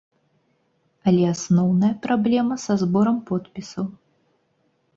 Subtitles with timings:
[1.11, 3.85] Але асноўная праблема са зборам подпісаў.